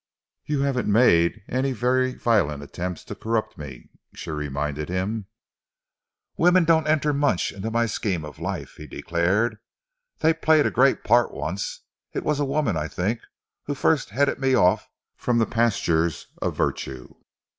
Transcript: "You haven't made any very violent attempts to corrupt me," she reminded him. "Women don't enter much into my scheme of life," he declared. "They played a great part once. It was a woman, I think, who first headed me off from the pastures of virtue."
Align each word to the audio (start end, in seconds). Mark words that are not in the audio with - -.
"You 0.45 0.61
haven't 0.61 0.91
made 0.91 1.43
any 1.47 1.73
very 1.73 2.15
violent 2.15 2.63
attempts 2.63 3.03
to 3.03 3.13
corrupt 3.13 3.55
me," 3.55 3.91
she 4.15 4.31
reminded 4.31 4.89
him. 4.89 5.27
"Women 6.37 6.65
don't 6.65 6.87
enter 6.87 7.13
much 7.13 7.51
into 7.51 7.69
my 7.69 7.85
scheme 7.85 8.25
of 8.25 8.39
life," 8.39 8.73
he 8.77 8.87
declared. 8.87 9.59
"They 10.17 10.33
played 10.33 10.65
a 10.65 10.71
great 10.71 11.03
part 11.03 11.31
once. 11.35 11.81
It 12.13 12.23
was 12.23 12.39
a 12.39 12.45
woman, 12.45 12.75
I 12.77 12.87
think, 12.87 13.21
who 13.65 13.75
first 13.75 14.09
headed 14.09 14.39
me 14.39 14.55
off 14.55 14.89
from 15.15 15.37
the 15.37 15.45
pastures 15.45 16.25
of 16.41 16.57
virtue." 16.57 17.13